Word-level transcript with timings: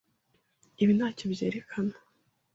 Ibi 0.81 0.91
ntacyo 0.97 1.23
byerekana. 1.33 1.95